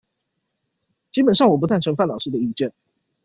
[1.11, 2.73] 基本上我不贊成范老師的意見